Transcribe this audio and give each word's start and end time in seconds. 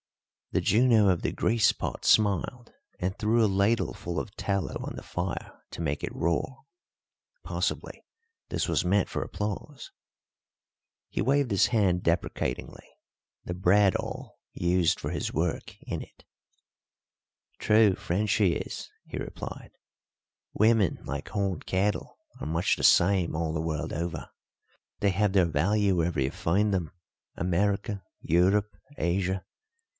The 0.53 0.61
Juno 0.61 1.07
of 1.09 1.21
the 1.21 1.31
grease 1.31 1.71
pot 1.71 2.03
smiled 2.03 2.73
and 2.99 3.17
threw 3.17 3.45
a 3.45 3.47
ladleful 3.47 4.19
of 4.19 4.35
tallow 4.35 4.83
on 4.83 4.95
the 4.95 5.03
fire 5.03 5.61
to 5.69 5.81
make 5.81 6.03
it 6.03 6.13
roar; 6.13 6.63
possibly 7.43 8.03
this 8.49 8.67
was 8.67 8.83
meant 8.83 9.07
for 9.09 9.21
applause. 9.23 9.91
He 11.07 11.21
waved 11.21 11.51
his 11.51 11.67
hand 11.67 12.03
deprecatingly, 12.03 12.83
the 13.45 13.53
bradawl 13.53 14.39
used 14.53 14.99
for 14.99 15.11
his 15.11 15.31
work 15.31 15.77
in 15.83 16.01
it. 16.01 16.25
"True, 17.59 17.95
friend, 17.95 18.29
she 18.29 18.53
is," 18.53 18.89
he 19.05 19.17
replied. 19.17 19.71
"Women, 20.51 20.97
like 21.05 21.29
horned 21.29 21.65
cattle, 21.67 22.17
are 22.41 22.47
much 22.47 22.75
the 22.75 22.83
same 22.83 23.35
all 23.35 23.53
the 23.53 23.61
world 23.61 23.93
over. 23.93 24.31
They 24.99 25.11
have 25.11 25.31
their 25.31 25.45
value 25.45 25.95
wherever 25.95 26.19
you 26.19 26.31
find 26.31 26.73
them 26.73 26.91
America, 27.37 28.03
Europe, 28.19 28.75
Asia. 28.97 29.45